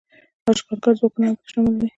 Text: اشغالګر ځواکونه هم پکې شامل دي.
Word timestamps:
اشغالګر 0.49 0.93
ځواکونه 0.99 1.25
هم 1.27 1.35
پکې 1.37 1.49
شامل 1.51 1.73
دي. 1.79 1.87